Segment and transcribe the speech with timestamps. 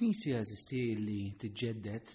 [0.00, 2.12] knisja jeżisti li t-ġeddet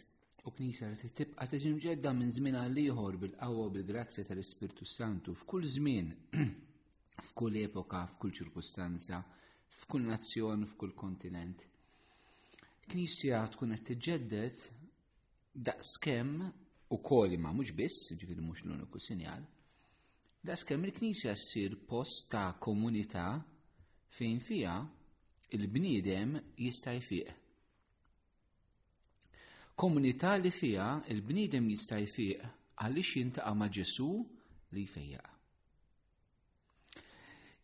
[0.49, 5.67] u knisja li tibqa tiġi mġedda minn żmien għal ieħor bil-qawwa bil-grazzja tal-Ispirtu Santu f'kull
[5.69, 6.07] żmien,
[7.27, 9.19] f'kull epoka, f'kull ċirkustanza,
[9.83, 11.61] f'kull nazzjon, f'kull kontinent.
[12.89, 14.65] Knisja tkun qed tiġġeddet
[15.69, 16.41] daqskemm
[16.89, 19.45] u kolima, mhux biss, ġifieri mhux l-uniku sinjal,
[20.41, 23.29] daqskemm il-Knisja ssir post ta' komunità
[24.17, 24.77] fejn fiha
[25.53, 27.43] il-bniedem jista' jfiq
[29.75, 32.43] komunità li fija il-bnidem jista' fiq
[32.79, 34.07] għaliex jintaqa' ma' Ġesu
[34.71, 35.23] li fija.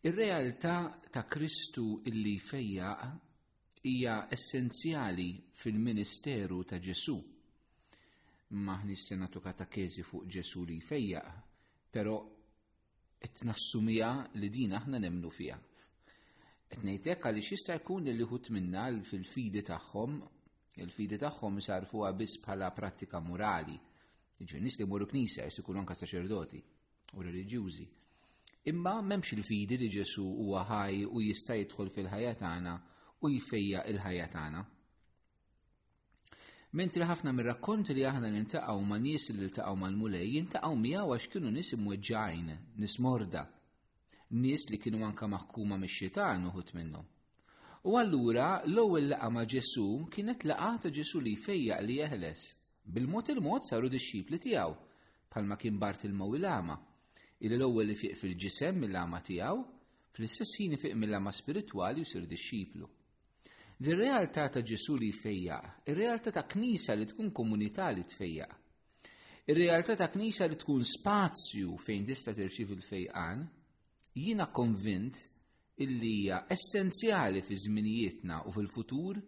[0.04, 0.74] Ir-realtà
[1.08, 5.30] ta' Kristu illi jfejjaq hija essenzjali
[5.62, 7.16] fil-ministeru ta' Ġesu.
[8.60, 11.32] Maħni s-senatu katakezi fuq Ġesu li jfejjaq,
[11.90, 12.18] pero
[13.24, 15.56] etnassumija li din aħna nemnu fija.
[16.76, 20.20] Etnejtek għaliex jista' jkun il-liħut minna fil-fidi tagħhom
[20.80, 23.74] Il-fidi tagħhom sarfuha biss bħala prattika morali.
[24.40, 26.60] Ġi nies li jmorru knisa jsikulhom ka saċerdoti
[27.18, 27.84] u reliġjużi.
[28.72, 32.72] Imma m'hemmx il-fidi li Ġesu huwa ħaj u jista' jidħol fil-ħajja tagħna
[33.26, 34.62] u jfejja il-ħajja tagħna.
[36.80, 41.32] Mentri ħafna mir rakkont li aħna nintaqgħu ma' nies li ltaqgħu mal-mulej jintaqgħu miegħu għax
[41.34, 42.50] kienu nies imweġġajn,
[42.80, 43.44] nies morda,
[44.40, 47.10] nies li kienu anke maħkuma mix-xitan uħut minnhom.
[47.84, 52.42] U allura l-ewwel laqa ma' Ġesu kienet laqa ta' Ġesu li fejjaq li jeħles.
[52.86, 54.74] Bil-mod il-mod saru dix tiegħu
[55.32, 56.76] bħalma kien Bart il-maw il-ama.
[57.42, 59.64] Il l-ewwel li fiq fil-ġisem mill-ama tiegħu,
[60.14, 62.86] fl-istess ħin fiq mill-ama spirituali u sir dix-xiplu.
[63.82, 68.54] Din realtà ta' Ġesu li fejjaq, ir-realtà ta' knisa li tkun komunità li tfejjaq.
[69.50, 73.42] Ir-realtà ta' knisa li tkun spazju fejn tista' tirċiv il-fejqan,
[74.14, 75.18] jiena konvint
[75.76, 79.20] illi hija essenzjali fi żminijietna u fil-futur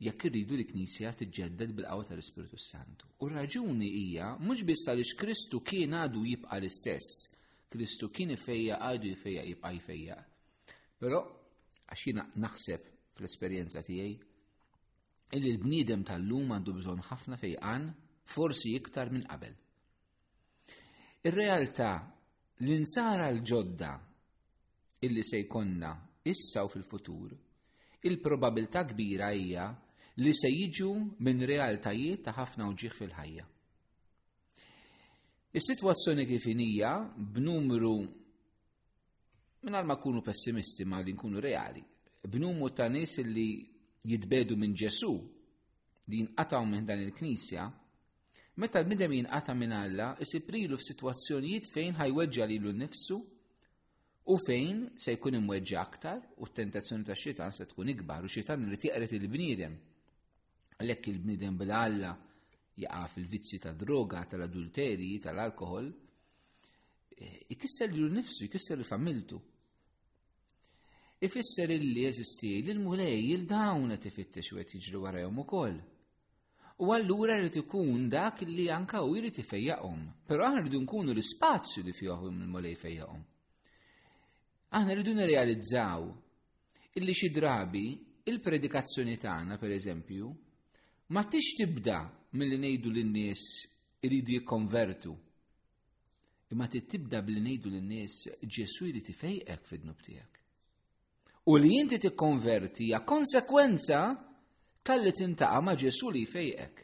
[0.00, 3.06] jekk irridu li knisja tiġġedded bil-qawwa tal-Ispiritu Santu.
[3.20, 7.10] U raġuni hija mhux biss għaliex Kristu kien għadu jibqa' l-istess,
[7.70, 10.16] Kristu kien ifejja għadu jfejja jibqa' jfejja.
[10.98, 11.20] Però
[11.88, 14.16] għax jiena naħseb fl-esperjenza tiegħi
[15.36, 17.84] illi l-bniedem tal-lum għandu bżonn ħafna fejqan
[18.32, 19.54] forsi iktar minn qabel.
[21.24, 21.92] Ir-realtà
[22.60, 23.92] l-insara l-ġodda
[25.04, 25.90] illi se jkonna
[26.22, 27.32] issa u fil-futur,
[28.06, 29.66] il-probabilità kbira hija
[30.22, 30.90] li se jiġu
[31.24, 33.46] minn realtajiet ta' ħafna uġieħ fil-ħajja.
[35.58, 36.92] Is-sitwazzjoni kif hija
[37.34, 37.94] b'numru
[39.62, 41.82] minn ma kunu pessimisti ma li nkunu reali,
[42.22, 43.48] b'numru ta' nies li
[44.06, 45.10] jitbedu minn Ġesu
[46.06, 47.66] li jinqataw minn dan il-Knisja,
[48.54, 53.20] meta l bidem jinqata minn Alla, isiprilu f'sitwazzjonijiet fejn ħajweġġa lilu nnifsu
[54.24, 58.68] u fejn se jkun imweġġi aktar u t-tentazzjoni ta' xitan se tkun ikbar u xitan
[58.70, 59.72] li tiqret il-bniedem.
[60.78, 62.12] Għalhekk il-bniedem bil-Alla
[62.84, 65.88] jaqa' fil-vizzi ta' droga, tal-adulteri, tal-alkohol,
[67.16, 69.40] eh, ikisser li nifsu, ikisser li familtu.
[71.22, 75.76] Ifisser illi jeżisti li l-mulej il-dawn qed ifittex u qed jiġri warahom ukoll.
[76.82, 81.82] U allura rrid ikun dak li anka u jrid ifejjaqhom, però aħna rridu nkunu l-ispazju
[81.84, 83.22] li fihom il-mulej fejjaqhom.
[84.72, 86.04] Aħna rridu nirrealizzaw
[86.96, 87.82] illi xi drabi
[88.32, 90.28] il-predikazzjoni tagħna pereżempju
[91.12, 91.98] ma tix tibda
[92.40, 93.42] milli ngħidu lin-nies
[94.08, 95.12] iridu jikkonvertu.
[96.56, 100.40] Imma tibda billi ngħidu lin-nies Ġesu jrid tifejqek fid-dnub tiegħek.
[101.52, 104.00] U li inti tikkonverti hija konsekwenza
[104.80, 106.80] tal-li tintaqa' ma' Ġesu li jfejqek.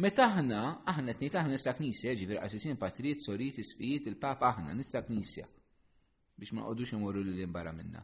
[0.00, 5.04] Meta aħna, aħna tnejt aħna nista' knisja, ġifier qasisin patrijiet, solijiet, isfijiet, il-papa aħna nista'
[5.04, 5.44] knisja
[6.40, 8.00] biex ma nqodux imorru lil barra minna.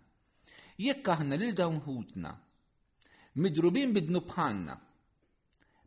[0.86, 2.32] Jekk aħna lil dawn ħutna,
[3.41, 4.74] midrubin bidnu bħalna,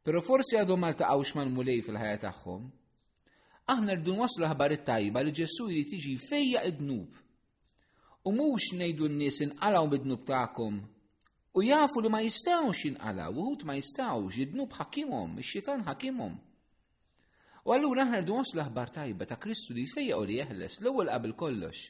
[0.04, 2.64] pero forsi għadhom ma għawx mal-mulej fil-ħajja tagħhom,
[3.74, 7.12] aħna rridu waslu ħabar it-tajba li ġessu li tiġi fejja id-dnub.
[8.30, 10.80] U mhux ngħidu n-nies inqalgħu bidnub dnub tagħkom
[11.54, 16.36] u jafu li ma jistgħux jinqalgħu, uħud ma jistgħux, id-dnub ħakimom, ix-xitan ħakimhom.
[17.70, 21.14] U allura aħna rridu waslu ħabar tajba ta' Kristu li fejja u li jeħles l-ewwel
[21.14, 21.88] qabel kollox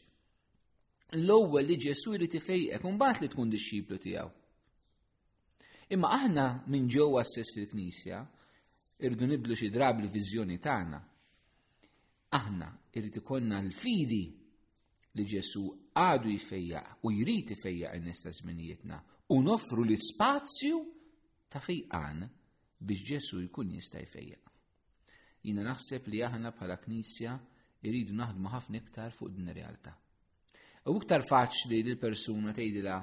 [1.18, 4.30] l-ewwel li Ġesu jrid ifejqek u mbagħad li tkun dixxiplu tiegħu.
[5.96, 8.20] Imma aħna minn ġewwa stess fil-Knisja
[9.08, 11.00] irdu niblu xi drab l viżjoni tagħna.
[12.38, 14.22] Aħna irid ikollna l-fidi
[15.18, 15.64] li Ġesu
[15.98, 19.00] għadu jfejjaq u jrid ifejjaq in-nies ta' żminijietna
[19.34, 20.84] u nofru l-ispazju
[21.50, 22.22] ta' fejqan
[22.78, 24.46] biex Ġesu jkun jista' jfejjaq.
[25.42, 27.34] Jina naħseb li aħna bħala Knisja
[27.82, 29.96] irridu naħdmu ħafna iktar fuq din ir-realtà.
[30.90, 32.94] U iktar faċli li l-persuna tgħidilha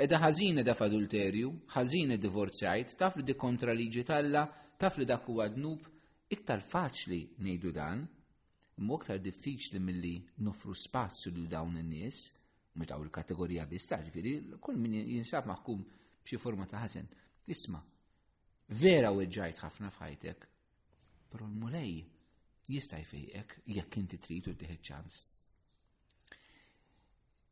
[0.00, 4.42] Edha ħażin edha f'adulterju, ħażin ed divorzjajt, taf li di kontra liġi talla,
[4.80, 5.84] taf li dak huwa dnub,
[6.32, 8.02] iktar faċli ngħidu dan,
[8.80, 12.18] imma iktar diffiċli milli nofru spazju lil dawn in-nies,
[12.76, 15.84] mhux dawn il-kategorija biss ta' ġifieri, kull min jinsab maħkum
[16.20, 17.08] b'xi forma ta' ħażen.
[17.48, 17.80] Isma'
[18.80, 20.44] vera weġġajt ħafna f'ħajtek,
[21.32, 21.98] però l-mulej
[22.68, 25.22] jista' jfejqek jekk inti trid u ċans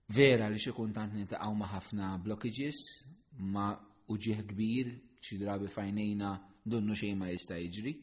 [0.09, 2.77] Vera li xikun tant nitaqaw ma' ħafna blockages,
[3.41, 3.73] ma'
[4.13, 7.95] uġieħ kbir, xi drabi fajnejna dunnu xejn ma jista' jiġri.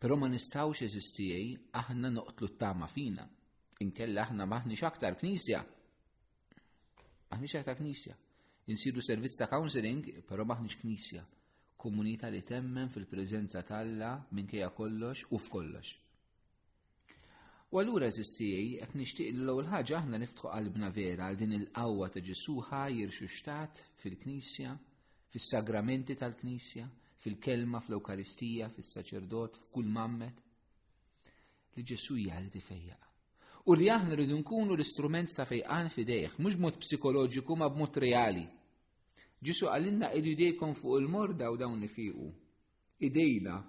[0.00, 3.28] Però ma nistawx eżistijej aħna noqtlu t-tama fina.
[3.78, 5.62] Inkella aħna maħni aktar knisja.
[7.30, 8.16] Maħni aktar knisja.
[8.74, 11.22] Insiru servizz ta' counseling, però m'aħniex knisja.
[11.78, 15.94] Komunità li temmen fil-preżenza talla minkejja kollox u f'kollox.
[17.70, 22.22] U għallura eżistijaj, għet nishtiq l-ewwel ħaġa aħna niftħu qalbna vera għal din il-qawwa ta'
[22.26, 22.80] ġesuħa
[23.14, 24.72] xuxtat fil-Knisja,
[25.30, 26.88] fis-sagramenti tal-Knisja,
[27.22, 30.40] fil-kelma, fl-Ewkaristija, fis-saċerdot, f'kull mammet.
[31.78, 33.06] Li Ġesu jgħalli tifejjaq.
[33.70, 38.48] U li aħna rridu nkunu l-istrument ta' fejqan fidejh, mhux mod psikoloġiku ma b'mod reali.
[39.38, 42.32] Ġesu għallinna id idejkom fuq il-morda u dawn nifiqu.
[42.98, 43.62] Idejna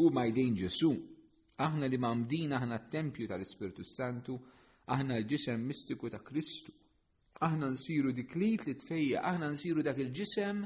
[0.00, 0.96] u ma jdejn Ġesu
[1.62, 4.34] Aħna li mamdin aħna t-tempju tal-Ispirtu Santu,
[4.90, 6.72] aħna l-ġisem mistiku ta' Kristu.
[7.46, 10.64] Aħna nsiru dik li tfejja, aħna nsiru dak il-ġisem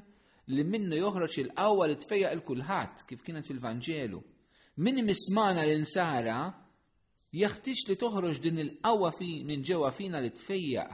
[0.54, 4.22] li minnu joħroġ il-qawwa li tfejja il-kulħadd kif kienet fil-Vanġelu.
[4.80, 6.38] Min mismana l-insara
[7.36, 10.88] jaħtix li toħroġ din il-qawwa minn ġewwa fina li tfejja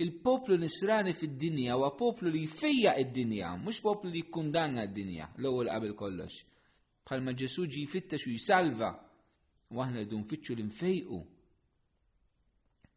[0.00, 5.94] il-poplu nisrani fid-dinja huwa poplu li jfejja id-dinja, mhux poplu li jikkundanna d-dinja l-ewwel qabel
[5.96, 6.42] kollox.
[7.08, 8.94] Bħalma Ġesu ġi jfittex u jsalva
[9.70, 11.18] u aħna dun nfittxu li nfejqu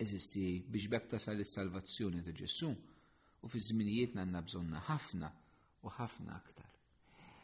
[0.04, 5.30] eżisti biex bekk tasal is-salvazzjoni ta' ġessu u fi żminijiet għandna bżonna ħafna
[5.86, 6.72] u ħafna aktar.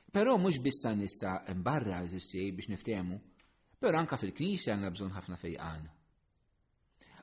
[0.09, 3.19] Però mhux bissa nista' mbarra eżisti biex niftehmu,
[3.79, 5.85] però anka fil-Knisja għandna bżonn ħafna fejqan.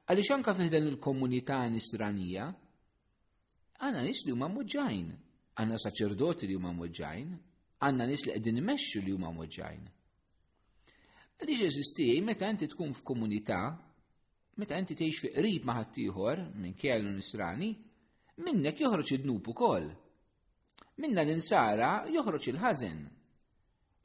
[0.07, 2.47] Għaliex anka fiħdan il-komunità nisranija,
[3.83, 5.09] għandna nis li huma moġġajn,
[5.59, 7.35] għandna saċerdoti li huma moġġajn,
[7.83, 9.89] għandna nis li qegħdin imexxu li huma moġġajn.
[11.37, 13.57] Għaliex eżisti, meta inti tkun f'komunità,
[14.61, 17.67] meta inti tgħix fi qrib ma' ħaddieħor minn kellu nisrani,
[18.47, 19.91] minnek joħroġ id-dnub ukoll.
[21.05, 23.03] Minna l-insara joħroġ il-ħażen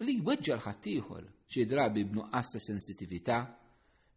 [0.03, 3.39] li jweġġa l ħattijħor xi drabi b'nuqqas ta' sensitività,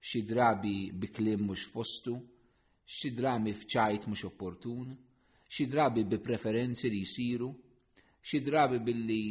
[0.03, 2.17] xi drabi bi kliem mhux xie
[2.97, 4.91] xi drabi f'ċajt mhux opportun,
[5.47, 7.53] xi drabi bi preferenzi li jsiru,
[8.19, 9.23] xi drabi billi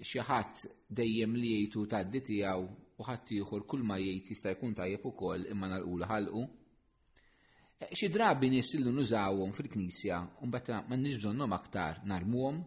[0.00, 4.74] xi ħadd dejjem li jgħidu tgħaddi tiegħu u ħadd ieħor kull ma jgħid jista' jkun
[4.76, 6.44] tajjeb ukoll imma narqulu ħalqu.
[7.84, 12.62] Eh, xi drabi nies illu nużawhom fil-Knisja u mbagħad m'għandniex bżonnhom aktar narmuhom.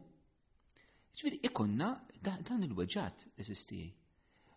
[1.18, 1.88] Ġifieri ikonna
[2.28, 3.82] dan il-weġġat eżisti.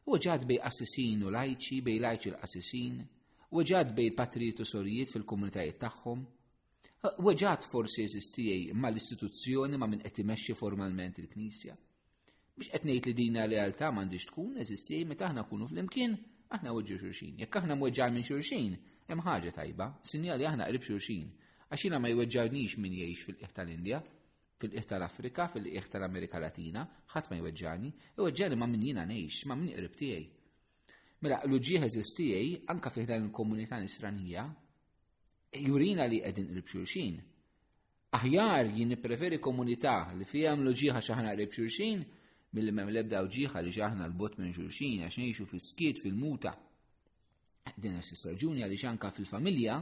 [0.09, 3.01] Weġġat bej assisin u lajċi, bej lajċi l assisin
[3.57, 10.05] weġġat bej patrijiet u sorijiet fil-komunitajiet tagħhom, eh, Weġġat forsi eżistijaj ma l-istituzzjoni ma minn
[10.05, 11.79] qed imexxi formalment il-Knisja
[12.57, 16.17] biex qed ngħid li din realtà m'għandix tkun eżisti meta aħna kunu flimkien
[16.53, 17.39] aħna weġġu xulxin.
[17.41, 18.75] Jekk aħna mweġġal minn xulxin,
[19.09, 21.31] hemm ħaġa tajba, sinjali aħna qrib xulxin.
[21.73, 24.03] Għax jiena ma jweġġarnix min jgħix fil-qiegħ tal-Indja,
[24.61, 26.83] fil-qiegħ tal-Afrika, fil-qiegħ tal-Amerika Latina,
[27.15, 27.91] ħadd ma jweġġarni,
[28.21, 30.27] jweġġarni ma min jiena ngħix, ma min qrib tiegħi.
[31.25, 31.87] Mela, l-ġieħ
[32.69, 34.45] anke anka dan il-komunità nisranija,
[35.57, 37.19] jurina li qegħdin qrib xulxin.
[38.13, 42.05] Aħjar jien preferi komunità li fija mluġieħa xaħna qrib xulxin,
[42.57, 46.53] mill mem lebda uġiħa li ġaħna l-bot minn ġurxin, għax nejxu fil-skiet fil-muta.
[47.79, 49.77] Din għax raġuni għaliex ġanka fil-familja,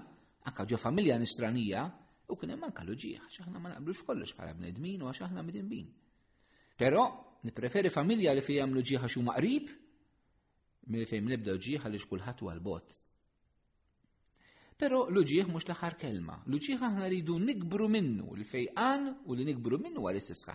[0.46, 1.82] anka ġo familja nistranija,
[2.30, 5.88] u kien hemm anka l-uġiħ, x'aħna ma naqblux kollox bħala bnedmin u għax aħna midinbin.
[6.78, 7.02] Però
[7.44, 9.72] nippreferi familja li fejn jagħmlu ġieħa xu maqrib
[10.90, 12.94] milli fejn lebda ġieħa li xkulħatu għal bot
[14.78, 16.38] Pero l-uġieħ mux l kelma.
[16.46, 20.46] L-uġieħ aħna ridu nikbru minnu l-fejqan u li nikbru minnu għal-istess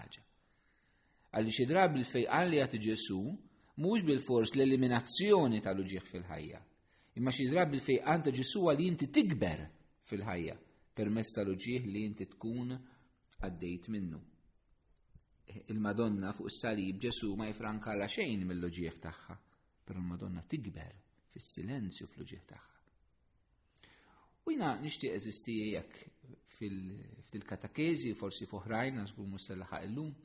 [1.36, 3.18] għalli xi drabi fejqan li għati Ġesu
[3.84, 6.60] mhux bil-fors l-eliminazzjoni tal-uġieħ fil-ħajja.
[7.20, 9.66] Imma xi bil fejqan ta' Ġesu għalli inti tikber
[10.08, 10.56] fil-ħajja
[10.96, 14.22] permezz tal-uġieħ li jinti tkun għaddejt minnu.
[15.74, 17.50] Il-Madonna fuq is-salib Ġesu ma
[18.00, 19.36] la xejn mill-uġieħ tagħha,
[19.86, 20.94] per l-Madonna tikber
[21.36, 22.72] fis-silenzju fl-uġieħ tagħha.
[24.46, 26.00] U jina nishtiq eżistijek
[26.56, 30.16] fil-katakezi, forsi fuħrajn, għazgur mustellaħa illum, lum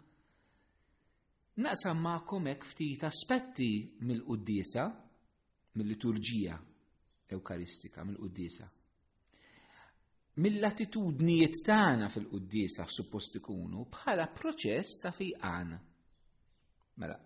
[1.61, 3.71] naqsam ma'kom hekk ftit aspetti
[4.07, 4.85] mill-qudiesa,
[5.76, 6.59] mill-liturġija
[7.31, 8.67] Ewkaristika, mill-qudiesa.
[10.43, 15.75] Mill-attitudnijiet tagħna fil-qudiesa suppost ikunu bħala proċess ta' fiqan.
[17.02, 17.17] Mela,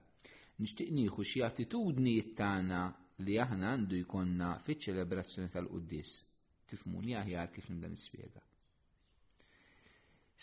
[0.61, 2.83] nixtieq nieħu xi attitudnijiet tagħna
[3.25, 6.13] li aħna għandu jkollna fiċ-ċelebrazzjoni tal-qudies.
[6.69, 8.43] Tifmu li aħjar kif nimda nispjega.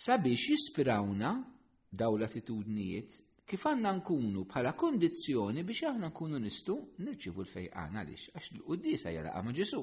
[0.02, 1.34] Sabiex jispirawna
[1.92, 3.20] daw l-attitudnijiet
[3.52, 9.34] kif għanna nkunu bħala kondizjoni biex aħna nkunu nistu nirċivu l-fejqan għalix, għax l-qoddisa jara
[9.36, 9.82] għama ġesu.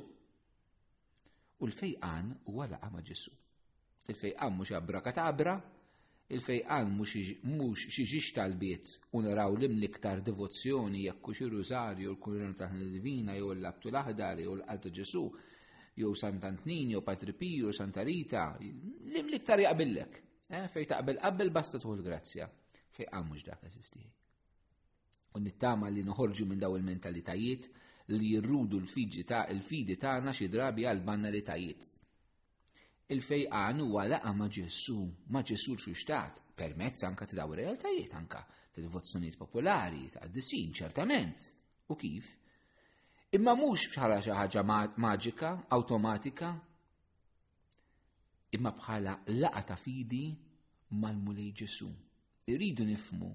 [1.60, 3.34] U l-fejqan huwa għala għama ġesu.
[4.08, 5.56] Il-fejqan mhux għabra katabra,
[6.32, 13.34] il-fejqan mhux xi tal-biet u naraw l tar devozzjoni jekk xi u l-kurrent taħna divina
[13.37, 15.26] jew l abtu l-aħdar jew l-qaltu ġesu
[15.98, 20.22] jew Sant'Antnin jew Patri Pio, Santa Rita, l tar jaqbillek.
[20.48, 22.48] Eh, fejta taqbel qabel basta tuħu l-grazzja
[22.99, 24.09] fej għamux ah, dak eżistiħi.
[25.37, 27.67] U nittama li noħorġu minn daw il-mentalitajiet
[28.17, 31.87] li jirrudu l-fidi ta' il-fidi tagħna xi drabi għal banalitajiet.
[33.14, 34.99] Il-fejqan huwa għala ma' Ġessu,
[35.33, 41.38] ma' Ġessu l-xuxtat, permezz anka ta' daw realtajiet anka ta' devozzjonijiet popolari, ta' disin ċertament.
[41.88, 42.26] U kif?
[43.38, 44.62] Imma mhux bħala xi ħaġa
[45.00, 46.50] maġika, awtomatika,
[48.59, 50.26] imma bħala laqa ta' fidi
[51.00, 51.88] mal-mulej Ġessu
[52.49, 53.28] Iridu nifmu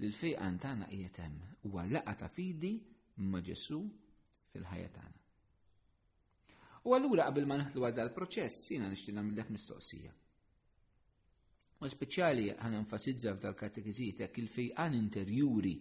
[0.00, 2.76] li l-fejqan tagħna qiegħed hemm huwa ta' fidi
[3.26, 3.78] ma' Ġesu
[4.52, 5.20] fil-ħajja tagħna.
[6.86, 10.10] U allura qabel ma naħlu għal dal-proċess jiena nixtieq nagħmilek mistoqsija.
[11.82, 15.74] U speċjali għan enfasizza f'dal katekiżiet jekk il-fejqan interjuri,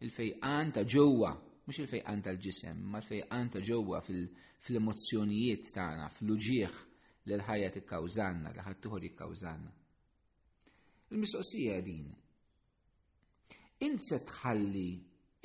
[0.00, 1.34] il-fejqan ta' ġewwa,
[1.66, 6.80] mhux il-fejqan tal-ġisem, ma il fejqan ta' ġewwa fil-emozzjonijiet tagħna, fl-uġieħ
[7.28, 9.76] li l-ħajja tikkawżanna, li t-kawżanna.
[11.12, 12.08] Il-mistoqsija din
[13.82, 14.90] Inse tħalli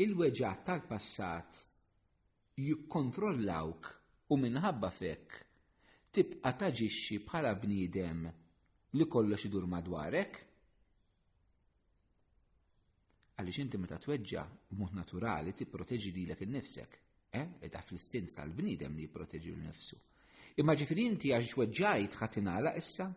[0.04, 1.56] il weġa tal-passat
[2.62, 3.88] jikkontrollawk
[4.30, 5.40] u minħabba fekk
[6.14, 10.38] tibqa taġixxi bħala bniedem li kollox idur madwarek?
[13.42, 14.46] Għaliex inti meta tweġġa
[14.84, 16.94] mod naturali tipproteġi lilek innifsek,
[17.34, 17.48] eh?
[17.62, 19.98] Eda fl-istint tal-bniedem li jipproteġi l-nifsu.
[20.62, 23.10] Imma ġifieri inti għax weġġajt ħatinala issa?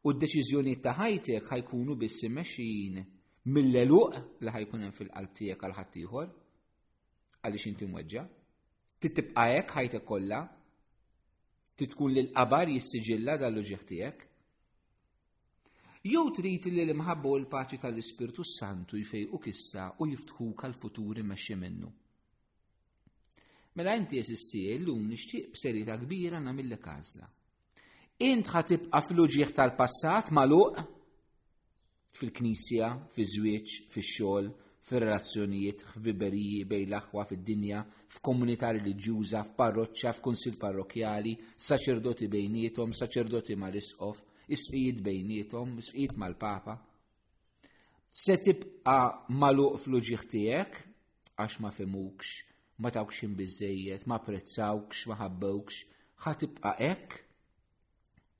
[0.00, 3.00] U d-deċiżjoni ta' ħajtek ħajkunu biss imexxin
[3.46, 6.30] mill-eluq li ħajkun hemm fil-qalb tiegħek għal ħadd ieħor
[7.46, 8.24] għaliex inti mweġġa.
[8.98, 10.40] Titibqa' hekk ħajtek kollha,
[11.78, 14.24] titkun lil qabar jissiġilla dal-uġieħ tiegħek.
[16.08, 21.56] Jew trid li l-imħabba u l-paċi tal-Ispirtu Santu jfejquk issa u jiftħuk għal futuri mexxi
[21.58, 21.88] minnu.
[23.78, 27.26] Mela inti jesisti llum nixtieq b'serjetà kbira nagħmillek għażla.
[28.26, 30.86] Int ħatibqa' fl-uġieħ tal-passat magħluq
[32.16, 34.46] fil-knisja, fiż-żwieġ, fix-xogħol,
[34.88, 37.82] fir-relazzjonijiet, f'biberiji bejn l-aħwa fid-dinja,
[38.16, 41.34] f'komunità reliġjuża, f'parroċċa, f'kunsil parrokjali,
[41.68, 46.78] saċerdoti bejnietom, saċerdoti ma' l isqof isqijiet bejnietom, isqijiet mal-papa.
[48.08, 50.28] Se tibqa maluq fl-uġieħ
[51.38, 52.28] għax ma femukx,
[52.82, 55.76] ma tawkx bizzejiet, ma prezzawkx, ma ħabbawkx,
[56.24, 57.20] ħatibqa' hekk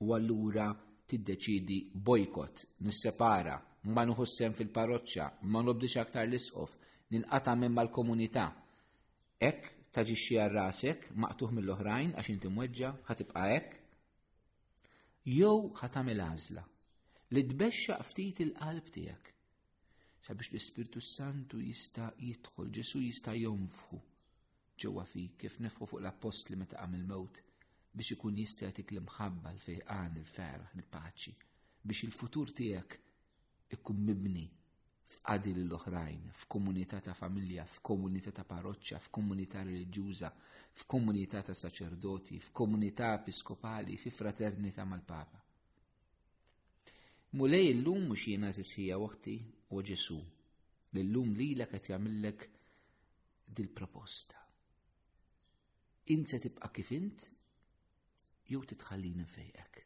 [0.03, 0.67] u allura
[1.09, 1.77] tiddeċidi
[2.09, 3.55] bojkot, nissepara,
[3.95, 6.75] ma nuħussem fil-parroċċa, ma nobdix aktar l-isqof,
[7.15, 8.45] ninqata minn mal-komunità.
[9.41, 13.79] Ek taġi għal rasek, maqtuħ mill-oħrajn għax inti mweġġa, ħatibqa' hekk.
[15.29, 15.73] Jew
[16.13, 16.63] il għażla
[17.31, 19.27] li tbexxa ftit il-qalb tiegħek
[20.25, 23.99] sabiex l-Ispirtu Santu jista' jidħol, Ġesu jista' jonfħu
[24.79, 27.37] ġewwa fik kif nefħu fuq l-apostli meta qam il-mewt
[27.99, 31.33] biex ikun jista' jagħtik l-imħabba l-fejqan, il-ferħ, il-paċi,
[31.83, 32.95] biex il-futur tiegħek
[33.75, 34.45] ikun mibni
[35.09, 40.29] f'qadi l-oħrajn, f'komunità ta' familja, f'komunità ta' parroċċa, f'komunità reliġjuża,
[40.83, 45.41] f'komunità ta' saċerdoti, f'komunità episkopali, fi fraternità mal-Papa.
[47.39, 49.33] Mulej illum mhux jiena sisħija waqti
[49.75, 50.19] u Ġesu,
[51.01, 52.47] l-lum lilek qed jagħmillek
[53.59, 54.39] dil-proposta.
[56.13, 57.27] Inse tibqa' kif int
[58.49, 59.81] jew titħallini fejqek.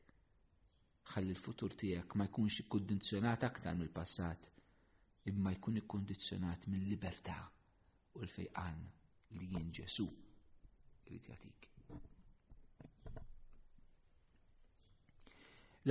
[1.14, 4.46] Ħalli l-futur tiegħek ma jkunx ikkundizzjonat aktar mill-passat,
[5.32, 7.36] imma jkun ikkundizzjonat mill-libertà
[8.16, 8.80] u l-fejqan
[9.40, 10.08] li jien Ġesu
[11.10, 11.70] irid jagħtik.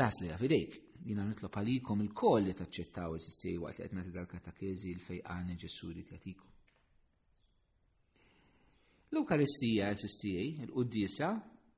[0.00, 5.52] Las li għafidejk, jina nitlob għalikom il-koll li taċċettaw il-sistej waqt li għetna t-dal-katakezi il-fejqan
[5.60, 6.48] ġessur li t-jatikum.
[9.12, 11.34] l ukaristija il-sistijaj, il-Uddisa,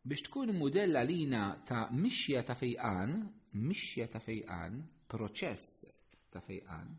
[0.07, 3.11] biex tkun modella lina ta' mixja ta' fejqan,
[3.53, 4.75] mixja ta' fejqan,
[5.09, 5.87] proċess
[6.29, 6.91] ta' fejqan,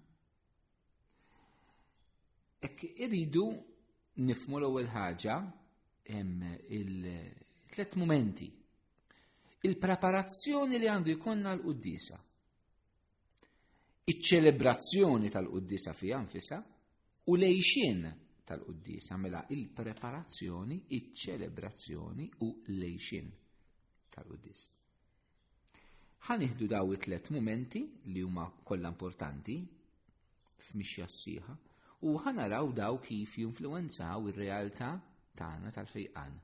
[2.66, 3.46] ek irridu
[4.26, 5.36] nifmu l ewel ħaġa
[6.10, 8.50] il-tlet momenti.
[9.70, 12.18] Il-preparazzjoni li għandu jkollna l qudisa
[14.06, 16.58] Iċ-ċelebrazzjoni tal qudisa fi nfisa
[17.30, 18.06] u lejxin
[18.46, 22.50] tal-quddis għamela il-preparazzjoni, iċ-ċelebrazzjoni u
[22.80, 23.30] lejxin
[24.14, 24.64] tal-quddis.
[26.30, 27.82] Ħaniħdu daw it-tlet momenti
[28.14, 29.58] li huma kollha importanti
[30.70, 31.58] f'mixja s-sieħa
[32.10, 34.90] u ħanaraw daw kif jinfluwenzaw ir-realtà
[35.38, 36.38] tagħna tal-fejqan.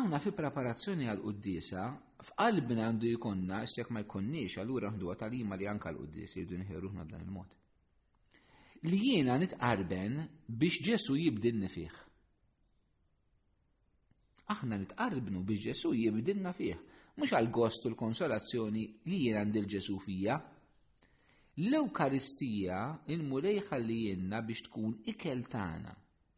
[0.00, 1.86] Aħna fi preparazzjoni għal quddisa
[2.30, 7.26] f'qalbna għandu jkonna, s ma jkonniex, allura għandu għatalima li anka l-quddis jridu nħirruħna b'dan
[7.26, 7.58] il-mod
[8.90, 10.14] li jiena nitqarben
[10.48, 11.92] biex Ġesu jibdilni fih.
[14.50, 16.74] Aħna nitqarbnu biex Ġesu jibdilna fih,
[17.14, 20.38] mhux għal gostu l-konsolazzjoni li jiena għandil Ġesu fija.
[21.62, 22.78] L-Ewkaristija
[23.14, 25.92] il-mulejħa li jiena biex tkun ikel tagħna,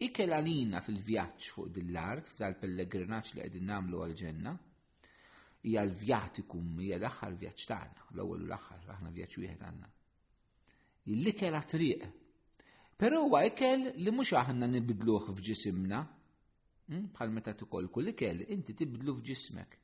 [0.05, 4.53] ikel għalina fil-vjaġġ fuq dill art tal-pellegrinaġġ li qegħdin nagħmlu għal-ġenna,
[5.65, 9.91] hija l-vjatikum, hija l-aħħar vjaġġ tagħna, l-ewwel u l-aħħar aħna vjaġġ wieħed għandna.
[11.15, 12.05] il likela triq
[12.97, 15.99] Pero huwa ikel li mhux aħna nibidluh f'ġisimna.
[16.87, 17.07] Hmm?
[17.17, 19.79] Bħal meta tikolku kull ikel inti tibdlu f'ġismek.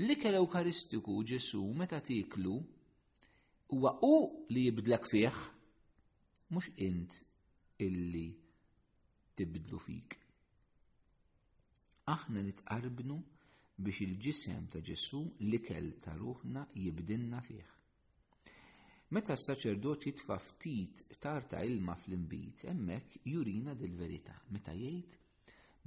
[0.00, 2.56] L-ikel Ewkaristiku Ġesu meta tiklu
[3.70, 4.14] huwa u
[4.50, 5.36] li jibdlek fih
[6.50, 7.20] mhux int
[7.86, 8.28] illi
[9.36, 10.16] tibdlu fik.
[12.16, 13.20] Aħna nitqarbnu
[13.78, 17.70] biex il-ġisem ta' Ġesu l-ikel ta' ruħna jibdilna fih.
[19.10, 24.36] Meta s-saċerdot jitfa ftit tarta ilma fl-imbit, emmek jurina dil-verità.
[24.54, 25.14] Meta jgħid,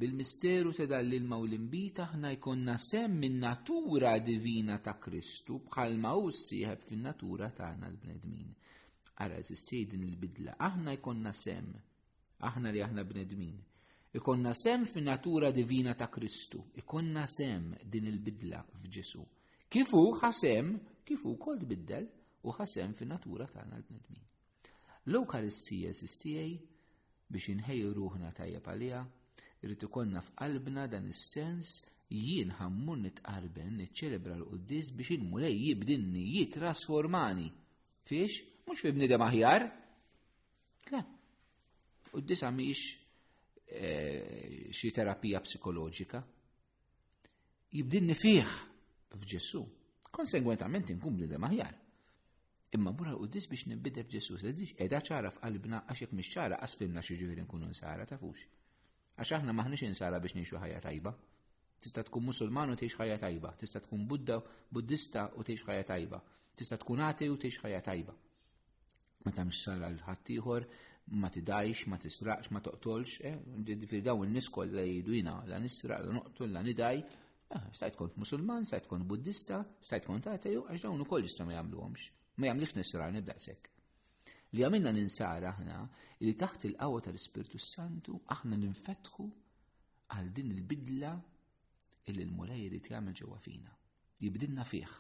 [0.02, 6.34] bil-misteru ta' l-ilma u l-imbit aħna jkonna sem minn natura divina ta' Kristu bħalma u
[6.36, 8.50] sieħeb fin-natura tagħna l-bnedmin.
[9.24, 11.70] Ara din il-bidla, aħna jkonna sem,
[12.44, 13.54] aħna li aħna bnedmin.
[14.20, 19.24] Ikonna sem fin-natura divina ta' Kristu, ikonna sem din il-bidla f'Ġesu.
[19.72, 20.74] Kifu ħasem,
[21.08, 22.12] kifu kol tbiddel,
[22.44, 24.28] u ħasem fin-natura tagħna l-bnedmin.
[25.12, 26.52] L-Ewkaristija sistijaj
[27.34, 29.02] biex inħejju ruħna tajjeb għaliha,
[29.64, 31.78] irrid ikollna f'qalbna dan is-sens
[32.14, 37.48] jien ħammur nitqarben niċċelebra l-Quddis biex il-mulej jibdinni jitrasformani.
[38.04, 38.42] Fiex?
[38.68, 39.66] Mhux fi bnidem aħjar?
[40.92, 41.04] Le.
[42.14, 42.84] Quddis għamix
[43.74, 46.20] eh, xi terapija psikoloġika.
[47.74, 48.52] Jibdinni fih
[49.16, 49.64] f'ġessu.
[50.14, 51.80] Konsegwentament inkun bnidem aħjar
[52.74, 56.58] imma mura u dis biex nibideb ġesus, għedix edha ċara f'qalbna għax jek mix ċara
[56.66, 58.42] għasfimna xieġifir nkunu nsara tafux.
[59.18, 61.14] Għax aħna maħnix insara biex nixu ħajja tajba.
[61.84, 64.40] Tista tkun musulman u tiex ħajja tajba, tista tkun budda,
[64.74, 66.22] buddista u tiex ħajja tajba,
[66.56, 68.16] tista tkun ate u tiex ħajja tajba.
[69.28, 70.68] Ma mx sara l-ħattijħor,
[71.20, 76.18] ma tidajx, ma tisraqx, ma toqtolx, eh, daw n niskol la jidwina, la nisra, la
[76.20, 77.04] noqtol, la nidaj,
[77.54, 81.52] ah, stajt kont musulman, stajt kont buddista, stajt kont ateju, għax dawn u koll jistam
[81.54, 82.10] jgħamlu għomx.
[82.40, 83.68] Ma jagħmlux nisrani b'daqshekk.
[84.54, 85.78] Li għamilna ninsara aħna
[86.26, 89.26] li taħt il-qawwa tal-Ispirtu Santu aħna ninfetħu
[90.16, 91.12] għal din il-bidla
[92.12, 93.70] il l-mulej li jagħmel ġewwa fina.
[94.20, 94.96] Jibdilna fih.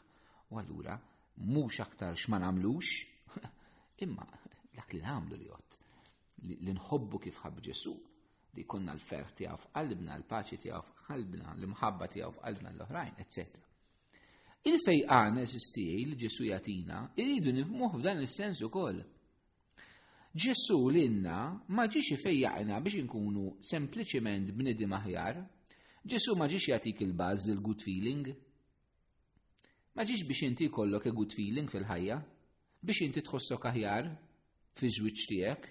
[0.53, 0.99] U allura
[1.49, 2.93] mhux aktar xman nagħmlux,
[4.05, 4.29] imma
[4.77, 5.79] dak li għamlu li jott.
[6.53, 7.93] Li nħobbu kif ħab Ġesu,
[8.59, 13.69] li konna l-fer tiegħu f'qalbna, l-paċi tiegħu f'qalbna, l-imħabba tiegħu f'qalbna l-oħrajn, eccetera.
[14.63, 19.01] Il-fejqan eżistijaj li ġesu jatina irridu nifmuħ f'dan il-sens ukoll.
[20.39, 21.39] Ġesu l-inna
[21.75, 25.41] ma fejjaqna biex inkunu sempliciment bnidi maħjar,
[26.07, 28.31] ġesu ma ġiex jatik il-bazz il-good feeling,
[29.95, 32.17] ma ġiex biex inti kollok good feeling fil-ħajja,
[32.87, 34.07] biex inti tħossok aħjar
[34.79, 35.69] fi żwieġ tiegħek,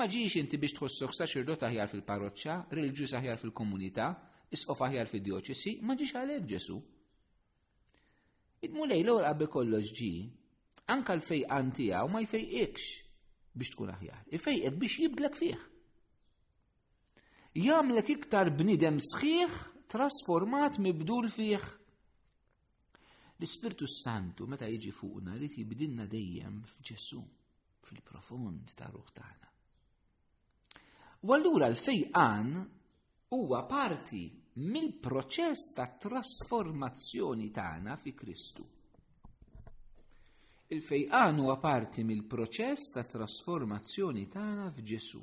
[0.00, 4.08] ma inti biex tħossok saċerdot aħjar fil-parroċċa, rilġus aħjar fil-komunità,
[4.50, 6.80] isqof aħjar fid-dioċesi, ma għalek għalhekk Ġesu.
[8.64, 10.10] Il-mulej l qabel kollox ġi,
[10.92, 12.84] anka l-fejqan tiegħu ma jfejqikx
[13.60, 14.22] biex tkun aħjar.
[14.38, 15.58] Ifejqek biex jibdlek fih.
[17.60, 19.52] Jamlek iktar bnidem sħiħ
[19.92, 21.60] trasformat mibdul fih.
[23.36, 27.18] l spirtu Santu meta jiġi fuqna li jibdilna dejjem f'Ġesu
[27.84, 29.48] fil-profond ta' ruħ tagħna.
[31.26, 32.48] U allura l-fejqan
[33.34, 34.24] huwa parti
[34.54, 38.64] mill-proċess ta' trasformazzjoni tagħna fi Kristu.
[40.74, 45.22] Il-fejqan huwa parti mill-proċess ta' trasformazzjoni tagħna f'Ġesu.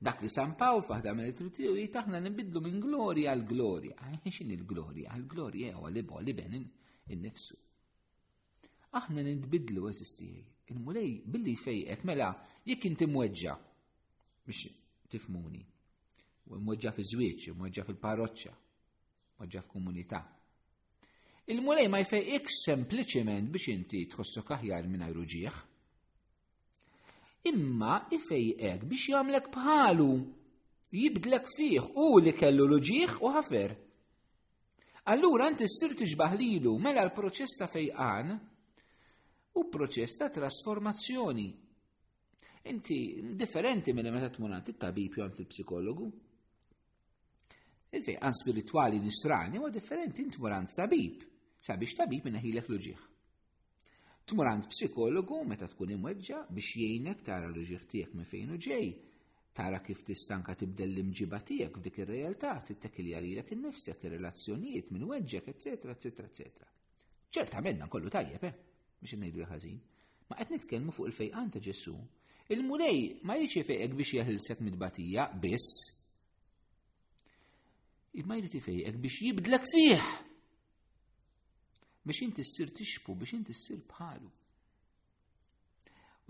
[0.00, 3.96] Dak li San Pawl faħda mill tritiju taħna nibidlu minn glorja għal glorja.
[4.24, 5.10] Xin il-glorja?
[5.12, 7.58] Għal-glorja huwa li bo li ben il nifsu
[8.96, 10.46] Aħna nibidlu għazistijaj.
[10.72, 12.30] Il-mulej billi fejqek mela
[12.64, 13.58] jekk inti mweġġa
[14.46, 14.70] biex
[15.10, 15.60] tifmuni
[16.50, 18.52] u immoġġa fi żwieġ, immoġġa fil-parroċċa,
[19.38, 20.20] f f'komunità.
[21.50, 25.60] Il-mulej ma ik sempliciment biex inti tħossok aħjar minna ġieħ.
[27.50, 30.10] Imma ifejqek biex jagħmlek bħalu
[30.90, 33.76] jibdlek fih u li kellu l u ħafer.
[35.10, 36.34] Allura inti ssir tixbaħ
[36.82, 38.34] mela l-proċess ta' fejqan
[39.54, 41.48] u proċess ta' trasformazzjoni.
[42.68, 46.10] Inti differenti minn meta tmur it-tabib jew għand il-psikologu.
[47.92, 51.16] Il-fejqan spirituali nisrani huwa differenti tumurant tabib,
[51.66, 53.00] sabiex tabib minna ħilek l-ġieħ.
[54.30, 58.86] Tmurant psikologu meta tkun imweġġa biex jgħinek tara l-ġieħ tiegħek minn fejn ġej,
[59.58, 65.90] tara kif tistanka tibdel l-imġiba tiegħek dik ir-realtà tittekilja lilek innifsek ir-relazzjonijiet minn weġġek, etc.,
[65.90, 66.70] etc., etc.
[67.34, 68.54] Ċertament dan kollu tajjeb, eh?
[69.02, 69.82] biex ngħidu ħażin.
[70.30, 71.98] Ma qed nitkellmu fuq il-fejqan ta' Ġesù.
[72.54, 75.98] Il-mulej ma jiġi fejqek biex jeħilsek mid-batija biss,
[78.18, 80.02] imma jrid ifejqek biex jibdlek fih.
[82.06, 84.30] Biex inti ssir tixbu, biex inti s-sir bħalu.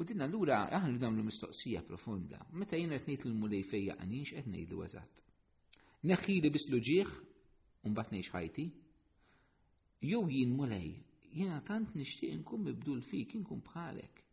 [0.01, 2.39] U dinna l-ura aħna li damlu mistoqsija profonda.
[2.57, 5.27] Meta jena t-nejt l-mulej fejja għanix qed ngħidu eżatt.
[6.09, 7.11] Neħħi li l ġieħ
[7.87, 8.65] u mbagħad ngħix ħajti.
[10.05, 10.93] Jew jien mulej,
[11.33, 14.25] jiena tant nixtieq inkun mibdul fik, inkun bħalek.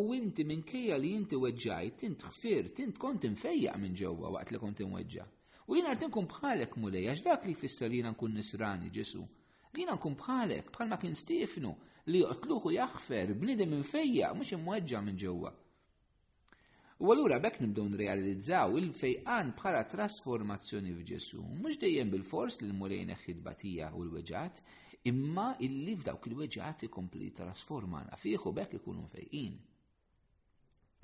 [0.00, 4.60] U inti minkejja li inti weġġajt, tint xfir, tint kont infejjaq minn ġewwa waqt li
[4.64, 5.28] kont inweġġa'
[5.70, 9.22] U jina rtinkun bħalek mulej, għax dak li fisser jina nkun nisrani ġesu.
[9.76, 11.70] Jina nkun bħalek, bħalma kien Stifnu
[12.10, 15.52] li jqtluħu jaħfer bnidem minn fejja, mux imweġġa minn ġewwa.
[17.02, 23.10] U għallura bekk nibdew nrealizzaw il-fejqan bħala trasformazzjoni f'Ġesu, mhux dejjem bil-fors li l-mulejn
[23.42, 24.60] batija u l-weġat,
[25.10, 29.56] imma illi f'dawk il-weġat ikompli trasformana fih u bekk ikunu fejqin.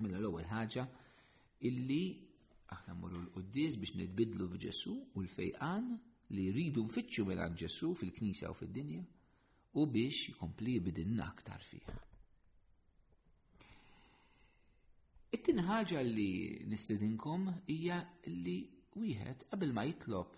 [0.02, 0.86] Mela l-ewwel ħaġa
[1.66, 2.27] illi
[2.76, 5.86] aħna mmorru l-qoddis biex nitbidlu f'Ġesu u l-fejqan
[6.36, 9.04] li jridu nfittxu mill-għan Ġesu fil-Knisja u fid-dinja
[9.82, 11.96] u biex jkompli bidinna aktar fiha.
[15.38, 16.28] It-tin ħaġa li
[16.72, 17.98] nistedinkom hija
[18.42, 18.58] li
[19.00, 20.34] wieħed qabel ma jitlob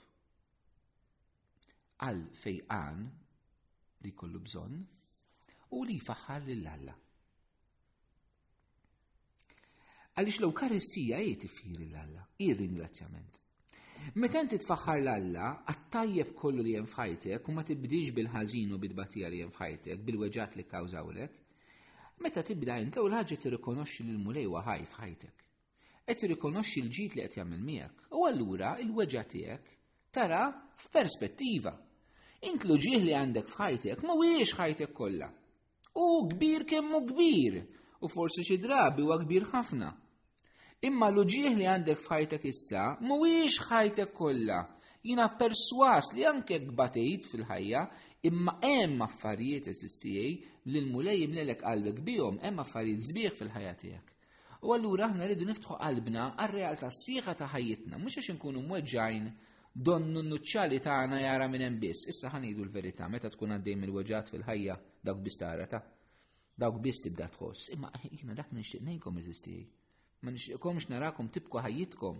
[2.06, 3.04] għal fejqan
[4.06, 4.80] li kollu bżonn
[5.78, 6.94] u li jfaħħar lil alla
[10.18, 13.36] Għalix l karistija jiet ifiri l-Alla, ir-ringrazzjament.
[14.18, 19.42] Meta inti tfaħħar l-Alla, għattajjeb kollu li jenfajtek u ma tibdix bil-ħażin u bid-batija li
[19.44, 21.36] jenfajtek, bil-weġat li kawżawlek,
[22.26, 25.46] meta tibda inti u l-ħagġa tirrikonoxxi li l-mulejwa għaj fħajtek.
[26.10, 28.06] Qed tirrikonoxxi l-ġid li qed jagħmel miegħek.
[28.18, 29.74] U allura il-weġa tiegħek
[30.10, 30.42] tara
[30.90, 31.76] f'perspettiva.
[32.50, 35.30] Int l ġieħ li għandek fħajtek mhuwiex ħajtek kollha.
[36.02, 37.62] U kbir kemm kbir
[38.00, 39.90] u forsi xi drabi huwa kbir ħafna.
[40.88, 44.60] Imma l-uġieħ li għandek f'ħajtek issa mhuwiex ħajtek kollha.
[45.04, 47.82] Jina perswas li anke batejt fil-ħajja
[48.30, 50.30] imma hemm affarijiet esistijej
[50.68, 54.08] li l-mulej jimlelek qalbek bihom hemm affarijiet sbieħ fil-ħajja tiegħek.
[54.64, 59.30] U allura aħna rridu niftħu qalbna għar-realtà sħiħa ta' ħajjitna, mhux għax inkunu mweġġajn
[59.86, 62.08] donnu nnuċċali tagħna jara minn hemm biss.
[62.08, 65.82] Issa ħanidu l-verità meta tkun għaddej mill-weġġat fil-ħajja dak bistara ta'
[66.60, 67.70] dawk biss tibda tħoss.
[67.74, 69.56] Imma jiena dak nixtieq ngħidkom eżisti.
[70.22, 72.18] Ma nixtieqkomx narakom tibku ħajjitkom.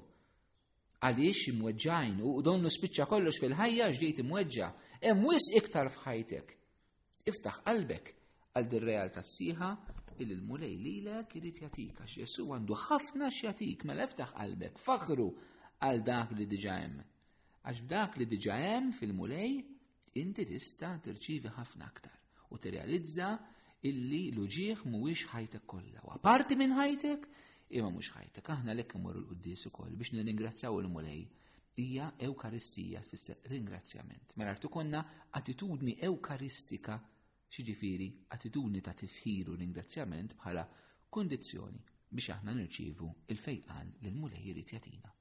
[1.05, 4.71] Għaliex imweġġajn u donnu spiċċa kollox fil-ħajja ġdejt imweġġa.
[5.05, 6.55] Hemm wis iktar f'ħajtek.
[7.31, 8.13] Iftaħ qalbek
[8.57, 9.71] għal dir realtà sieħa
[10.21, 15.29] il mulej lilek irid jagħtik għax Jesu għandu ħafna xjatik, mela iftaħ qalbek faħru
[15.85, 16.99] għal dak li diġà hemm.
[17.69, 19.55] Għax f'dak li diġà hemm fil-mulej
[20.21, 22.17] inti tista' tirċivi ħafna aktar
[22.53, 23.33] u tirrealizza
[23.89, 26.01] illi l-uġieħ mhuwiex ħajtek kollha.
[26.05, 27.29] U parti minn ħajtek,
[27.79, 28.51] imma mhux ħajtek.
[28.55, 31.23] Aħna lekk immorru l-quddies ukoll biex nirringrazzjaw il-mulej
[31.81, 34.35] hija Ewkaristija tfisser ringrazzjament.
[34.37, 35.01] Mela rtu konna
[35.39, 36.99] attitudni Ewkaristika
[37.55, 40.67] xiġifieri attitudni ta' tifħir u ringrazzjament bħala
[41.17, 41.81] kondizjoni
[42.13, 45.20] biex aħna nirċievu il-fejqan l-mulej jrid jatina.